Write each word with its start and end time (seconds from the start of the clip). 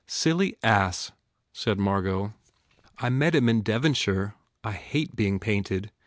"Silly 0.07 0.57
ass," 0.63 1.11
said 1.53 1.77
Margot, 1.77 2.33
"I 2.97 3.09
met 3.09 3.35
him 3.35 3.47
in 3.47 3.61
Devon 3.61 3.93
shire. 3.93 4.33
I 4.63 4.71
hate 4.71 5.15
being 5.15 5.39
painted. 5.39 5.91